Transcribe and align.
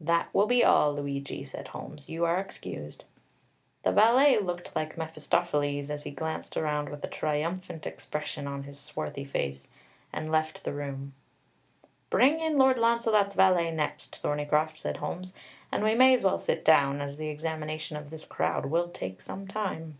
"That 0.00 0.32
will 0.32 0.46
be 0.46 0.64
all, 0.64 0.94
Luigi," 0.94 1.44
said 1.44 1.68
Holmes; 1.68 2.08
"you 2.08 2.24
are 2.24 2.38
excused." 2.40 3.04
The 3.82 3.92
valet 3.92 4.38
looked 4.38 4.74
like 4.74 4.96
Mephistopheles, 4.96 5.90
as 5.90 6.04
he 6.04 6.10
glanced 6.10 6.56
around 6.56 6.88
with 6.88 7.04
a 7.04 7.06
triumphant 7.06 7.86
expression 7.86 8.46
on 8.46 8.62
his 8.62 8.80
swarthy 8.80 9.26
face, 9.26 9.68
and 10.10 10.32
left 10.32 10.64
the 10.64 10.72
room. 10.72 11.12
"Bring 12.08 12.40
in 12.40 12.56
Lord 12.56 12.78
Launcelot's 12.78 13.34
valet 13.34 13.70
next, 13.70 14.16
Thorneycroft," 14.22 14.78
said 14.78 14.96
Holmes. 14.96 15.34
"And 15.70 15.84
we 15.84 15.94
may 15.94 16.14
as 16.14 16.24
well 16.24 16.38
sit 16.38 16.64
down, 16.64 17.02
as 17.02 17.18
the 17.18 17.28
examination 17.28 17.98
of 17.98 18.08
this 18.08 18.24
crowd 18.24 18.64
will 18.64 18.88
take 18.88 19.20
some 19.20 19.46
time." 19.46 19.98